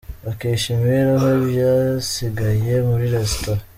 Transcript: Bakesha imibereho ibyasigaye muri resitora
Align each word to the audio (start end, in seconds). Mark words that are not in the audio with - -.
Bakesha 0.25 0.65
imibereho 0.71 1.27
ibyasigaye 1.39 2.73
muri 2.87 3.05
resitora 3.15 3.61